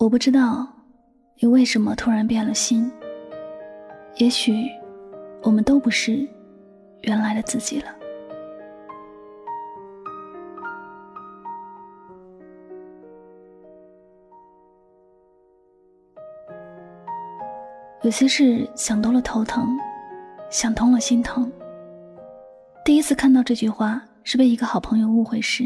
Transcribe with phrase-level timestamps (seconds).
[0.00, 0.66] 我不知道
[1.40, 2.90] 你为什么突然变了心。
[4.16, 4.66] 也许
[5.42, 6.26] 我们都不是
[7.02, 7.94] 原来的自己了。
[18.00, 19.78] 有些事想多了头疼，
[20.48, 21.52] 想通了心疼。
[22.86, 25.64] 第一次看到这句话是被一个好朋友误会时，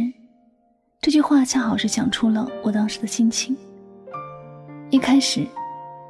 [1.01, 3.57] 这句话恰好是讲出了我当时的心情。
[4.95, 5.45] 一开始，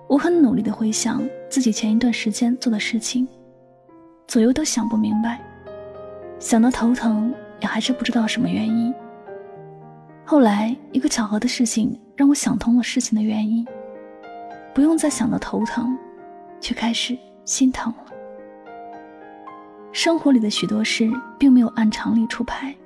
[0.07, 3.27] 我很努力的回想自己前一段时间做的事情，
[4.29, 5.41] 左右都想不明白，
[6.39, 8.95] 想到头疼，也还是不知道什么原因。
[10.23, 13.67] 后来，一个巧合的事情让我想通了事情的原因，
[14.75, 15.97] 不用再想到头疼，
[16.61, 18.05] 却开始心疼了。
[19.93, 22.77] 生活里的许多事并没有按常理出牌，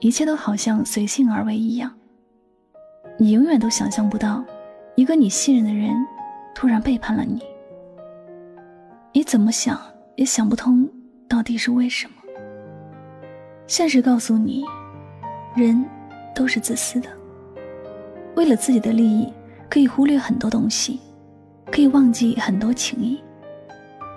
[0.00, 1.90] 一切都好像随性而为一样，
[3.16, 4.44] 你永远都想象不到。
[4.98, 5.94] 一个你信任的人，
[6.56, 7.40] 突然背叛了你，
[9.12, 9.80] 你怎么想
[10.16, 10.90] 也想不通，
[11.28, 12.14] 到底是为什么？
[13.68, 14.64] 现实告诉你，
[15.54, 15.84] 人
[16.34, 17.08] 都是自私的，
[18.34, 19.32] 为了自己的利益，
[19.70, 20.98] 可以忽略很多东西，
[21.70, 23.22] 可以忘记很多情谊。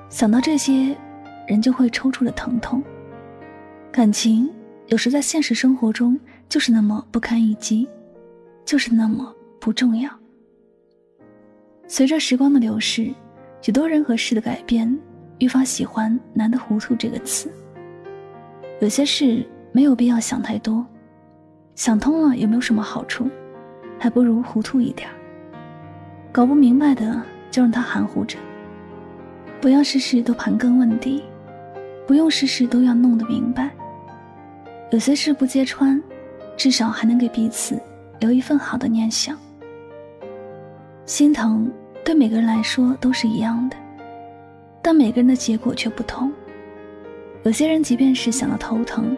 [0.09, 0.97] 想到这些，
[1.45, 2.81] 人就会抽搐的疼痛。
[3.91, 4.51] 感情
[4.87, 6.19] 有时在现实生活中
[6.49, 7.87] 就是那么不堪一击，
[8.65, 10.09] 就是那么不重要。
[11.91, 13.13] 随着时光的流逝，
[13.61, 14.97] 许多人和事的改变，
[15.39, 17.51] 愈发喜欢“难得糊涂”这个词。
[18.79, 20.85] 有些事没有必要想太多，
[21.75, 23.29] 想通了也没有什么好处，
[23.99, 25.09] 还不如糊涂一点
[26.31, 28.37] 搞不明白的就让他含糊着，
[29.59, 31.21] 不要事事都盘根问底，
[32.07, 33.69] 不用事事都要弄得明白。
[34.91, 36.01] 有些事不揭穿，
[36.55, 37.77] 至少还能给彼此
[38.21, 39.37] 留一份好的念想。
[41.05, 41.69] 心疼。
[42.03, 43.77] 对每个人来说都是一样的，
[44.81, 46.31] 但每个人的结果却不同。
[47.43, 49.15] 有些人即便是想到头疼，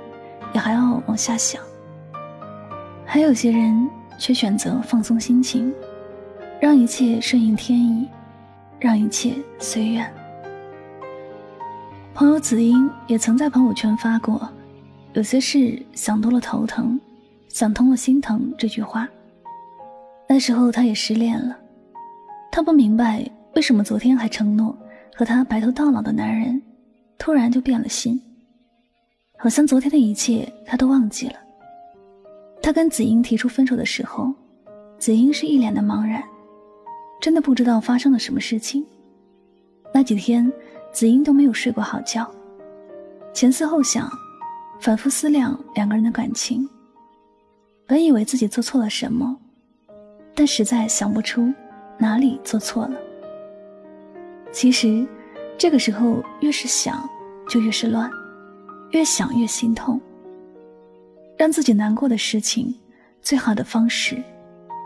[0.53, 1.61] 也还要往下想；
[3.05, 5.73] 还有些人却选择放松心情，
[6.59, 8.07] 让一切顺应天意，
[8.79, 10.13] 让一切随缘。
[12.13, 14.47] 朋友子英也曾在朋友圈发过
[15.13, 16.99] ：“有些事想多了头疼，
[17.49, 19.07] 想通了心疼。”这句话。
[20.27, 21.57] 那时候他也失恋了。
[22.55, 24.77] 他不明白为什么昨天还承诺
[25.15, 26.61] 和他白头到老的男人，
[27.17, 28.21] 突然就变了心。
[29.39, 31.33] 好像昨天的一切他都忘记了。
[32.61, 34.31] 他跟子英提出分手的时候，
[34.99, 36.23] 子英是一脸的茫然，
[37.19, 38.85] 真的不知道发生了什么事情。
[39.91, 40.53] 那几天，
[40.91, 42.29] 子英都没有睡过好觉，
[43.33, 44.07] 前思后想，
[44.79, 46.69] 反复思量两个人的感情。
[47.87, 49.35] 本以为自己做错了什么，
[50.35, 51.51] 但实在想不出。
[51.97, 52.97] 哪里做错了？
[54.51, 55.07] 其实，
[55.57, 57.09] 这个时候越是想，
[57.49, 58.09] 就越是乱，
[58.91, 59.99] 越想越心痛。
[61.35, 62.73] 让自己难过的事情，
[63.21, 64.21] 最好的方式，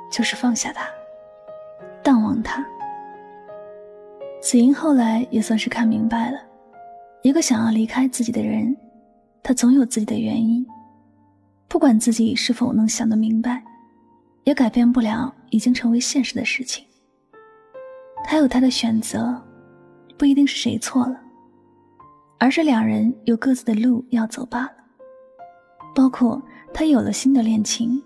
[0.10, 0.88] 就是放下它，
[2.02, 2.66] 淡忘它。
[4.40, 6.40] 子英后来也算是看明白了，
[7.22, 8.76] 一个想要离开自己的人，
[9.44, 10.66] 他总有自己的原因，
[11.68, 13.62] 不管自己是否能想得明白，
[14.46, 16.87] 也改变不了已经成为现实的事情。
[18.24, 19.42] 他有他的选择，
[20.18, 21.20] 不一定是谁错了，
[22.40, 24.72] 而是两人有各自的路要走罢了。
[25.96, 26.42] 包括
[26.74, 28.02] 他有了新的恋情，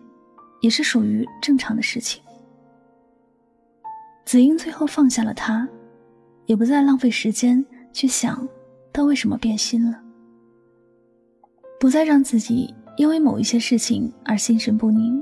[0.62, 2.22] 也是属于正常的事情。
[4.24, 5.68] 子英最后放下了他，
[6.46, 8.48] 也不再浪费时间去想
[8.94, 10.00] 他为什么变心了，
[11.80, 15.22] 不再让自己因为某一些事情而心神不宁，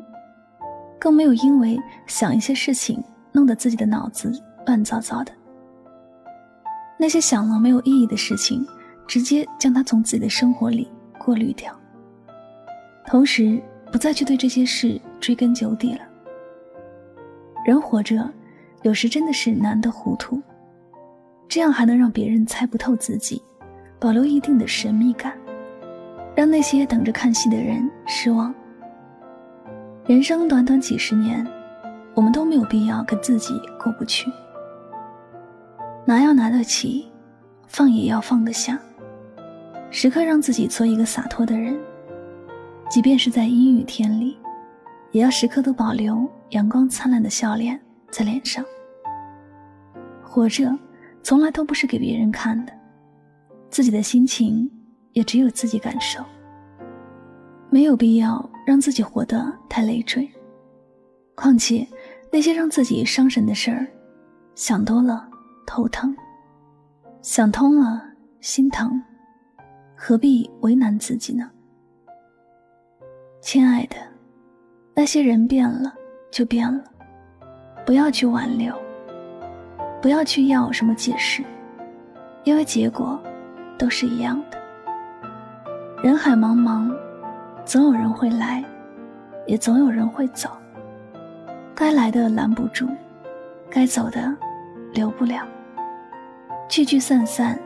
[1.00, 3.02] 更没有因为想一些事情
[3.32, 4.32] 弄得自己的脑子。
[4.66, 5.32] 乱糟糟的，
[6.98, 8.66] 那些想了没有意义的事情，
[9.08, 11.74] 直接将它从自己的生活里过滤掉，
[13.08, 13.62] 同时
[13.92, 16.02] 不再去对这些事追根究底了。
[17.66, 18.30] 人活着，
[18.84, 20.42] 有时真的是难得糊涂，
[21.48, 23.42] 这样还能让别人猜不透自己，
[24.00, 25.34] 保留一定的神秘感，
[26.36, 28.54] 让那些等着看戏的人失望。
[30.06, 31.46] 人生短短几十年，
[32.16, 34.32] 我们都没有必要跟自己过不去。
[36.10, 37.08] 拿要拿得起，
[37.68, 38.80] 放也要放得下。
[39.92, 41.80] 时刻让自己做一个洒脱的人，
[42.90, 44.36] 即便是在阴雨天里，
[45.12, 47.80] 也要时刻都保留阳光灿烂的笑脸
[48.10, 48.66] 在脸上。
[50.24, 50.76] 活着，
[51.22, 52.74] 从来都不是给别人看的，
[53.70, 54.68] 自己的心情
[55.14, 56.24] 也只有自己感受。
[57.70, 60.28] 没有必要让自己活得太累赘。
[61.36, 61.88] 况且，
[62.32, 63.86] 那些让自己伤神的事儿，
[64.56, 65.29] 想多了。
[65.70, 66.18] 头疼，
[67.22, 68.02] 想通了，
[68.42, 69.00] 心疼，
[69.96, 71.48] 何必为难自己呢？
[73.40, 73.96] 亲爱的，
[74.96, 75.94] 那些人变了
[76.32, 76.84] 就变了，
[77.86, 78.74] 不要去挽留，
[80.02, 81.44] 不要去要什么解释，
[82.46, 83.22] 因为结果
[83.78, 84.58] 都是一样的。
[86.02, 86.92] 人海茫茫，
[87.64, 88.66] 总有人会来，
[89.46, 90.50] 也总有人会走。
[91.76, 92.88] 该来的拦不住，
[93.70, 94.36] 该走的
[94.94, 95.48] 留不了。
[96.70, 97.60] 聚聚散散，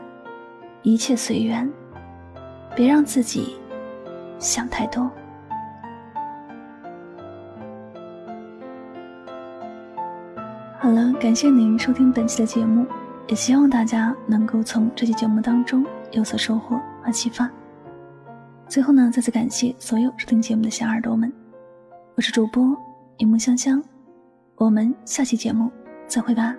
[0.82, 1.70] 一切随缘，
[2.74, 3.60] 别让自己
[4.40, 5.12] 想太多。
[10.80, 12.86] 好了，感谢您收听本期的节目，
[13.28, 17.52] 也希望大家能够从这期节目当中有所收获和启发。
[18.70, 21.32] 最后呢，再次感谢所有收听节目的小耳朵们，
[22.16, 22.74] 我是主播
[23.18, 23.84] 一木香香，
[24.56, 25.70] 我们下期节目
[26.08, 26.56] 再会吧，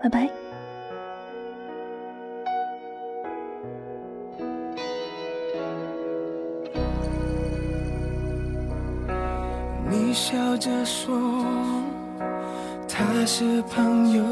[0.00, 0.43] 拜拜。
[10.14, 11.12] 笑着说
[12.88, 14.22] 他是朋友，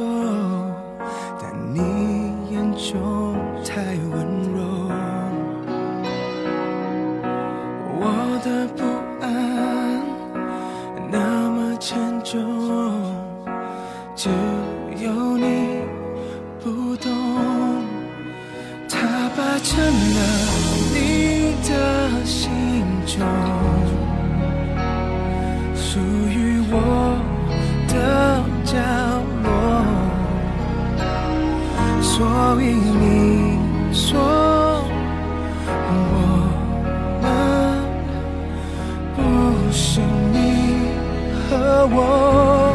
[41.86, 42.74] 我，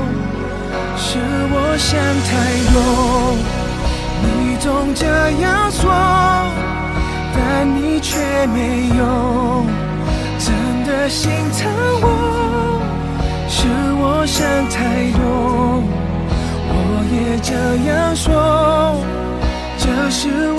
[0.98, 1.20] 是
[1.52, 2.30] 我想太
[2.74, 2.76] 多。
[4.24, 5.06] 你总这
[5.42, 5.92] 样说，
[7.34, 8.18] 但你却
[8.48, 9.66] 没有
[10.40, 10.48] 真
[10.86, 11.70] 的心疼
[12.02, 12.06] 我。
[13.50, 13.68] 是
[14.00, 15.84] 我想太多，
[16.70, 16.76] 我
[17.14, 17.54] 也这
[17.90, 19.02] 样说，
[19.78, 20.52] 这是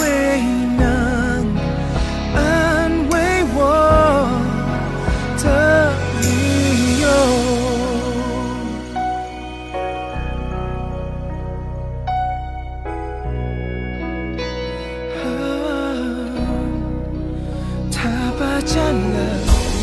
[18.58, 19.18] 霸占了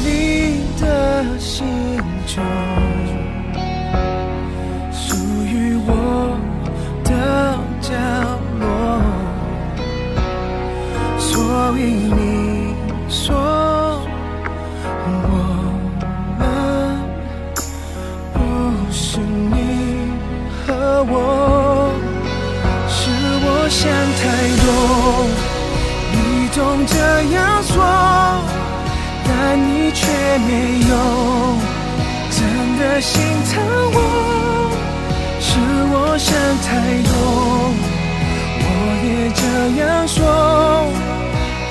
[0.03, 1.65] 你的心
[2.27, 2.43] 中
[4.91, 5.15] 属
[5.45, 6.37] 于我
[7.05, 7.09] 的
[7.79, 7.93] 角
[8.59, 8.65] 落
[11.17, 11.31] 所
[11.77, 11.81] 以
[12.19, 12.24] 你
[33.01, 33.21] 心
[33.51, 33.61] 疼
[33.93, 33.97] 我，
[35.39, 35.49] 是
[35.91, 36.33] 我想
[36.63, 36.69] 太
[37.03, 37.11] 多。
[38.61, 38.65] 我
[39.03, 39.41] 也这
[39.81, 40.17] 样说。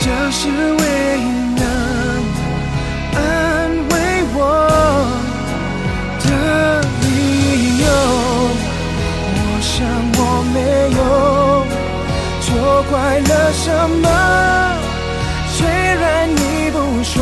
[0.01, 0.85] 这是唯
[1.19, 1.21] 一
[1.57, 1.63] 能
[3.15, 3.19] 安
[3.89, 3.93] 慰
[4.35, 4.37] 我
[6.21, 6.27] 的
[7.01, 7.05] 理
[7.81, 7.85] 由。
[9.33, 9.73] 我想
[10.19, 10.21] 我
[10.53, 10.57] 没
[10.95, 11.01] 有
[12.43, 12.45] 错
[12.91, 13.65] 怪了什
[14.03, 14.07] 么，
[15.49, 16.39] 虽然你
[16.71, 17.17] 不说，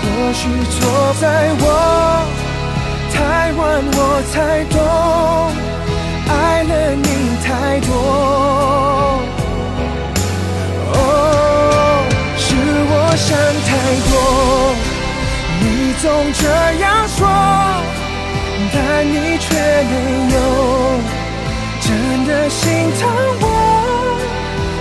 [0.00, 0.76] 或许错
[1.20, 1.24] 在
[1.60, 1.64] 我，
[3.84, 3.98] 我
[4.32, 4.76] 才懂，
[6.28, 7.08] 爱了你
[7.44, 7.46] 太
[7.80, 7.90] 多。
[10.92, 10.96] 哦，
[12.38, 12.46] 是
[12.90, 13.28] 我想
[13.68, 13.68] 太
[14.08, 14.12] 多，
[15.60, 15.64] 你
[16.00, 16.42] 总这
[16.80, 17.20] 样说，
[18.72, 19.44] 但你却
[19.92, 19.94] 没
[20.34, 20.36] 有
[21.80, 21.86] 真
[22.26, 22.62] 的心
[22.98, 23.00] 疼
[23.40, 23.44] 我。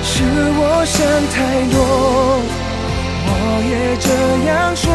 [0.03, 0.13] 是
[0.57, 0.95] 我想
[1.33, 1.35] 太
[1.73, 1.75] 多，
[3.27, 3.29] 我
[3.69, 4.07] 也这
[4.47, 4.85] 样说，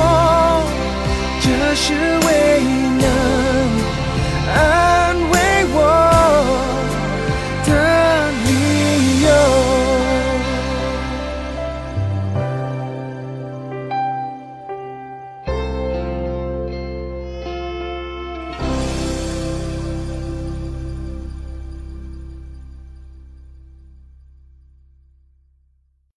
[1.42, 1.84] 这是
[2.26, 2.28] 唯
[2.62, 2.64] 一
[2.98, 3.04] 能
[4.54, 6.09] 安慰我。